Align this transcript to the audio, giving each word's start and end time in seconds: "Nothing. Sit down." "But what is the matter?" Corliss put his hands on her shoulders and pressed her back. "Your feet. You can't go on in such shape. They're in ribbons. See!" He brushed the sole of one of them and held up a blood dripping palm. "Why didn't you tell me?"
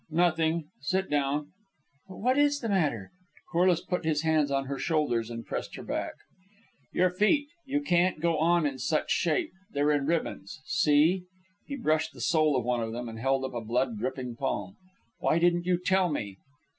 "Nothing. 0.09 0.69
Sit 0.79 1.11
down." 1.11 1.51
"But 2.09 2.17
what 2.17 2.35
is 2.35 2.59
the 2.61 2.69
matter?" 2.69 3.11
Corliss 3.51 3.81
put 3.81 4.03
his 4.03 4.23
hands 4.23 4.49
on 4.49 4.65
her 4.65 4.79
shoulders 4.79 5.29
and 5.29 5.45
pressed 5.45 5.75
her 5.75 5.83
back. 5.83 6.13
"Your 6.91 7.11
feet. 7.11 7.49
You 7.67 7.81
can't 7.81 8.19
go 8.19 8.39
on 8.39 8.65
in 8.65 8.79
such 8.79 9.11
shape. 9.11 9.51
They're 9.69 9.91
in 9.91 10.07
ribbons. 10.07 10.59
See!" 10.65 11.25
He 11.67 11.75
brushed 11.75 12.13
the 12.13 12.19
sole 12.21 12.55
of 12.57 12.65
one 12.65 12.81
of 12.81 12.93
them 12.93 13.07
and 13.09 13.19
held 13.19 13.43
up 13.45 13.53
a 13.53 13.61
blood 13.61 13.99
dripping 13.99 14.37
palm. 14.37 14.75
"Why 15.19 15.37
didn't 15.37 15.67
you 15.67 15.77
tell 15.79 16.09
me?" 16.09 16.37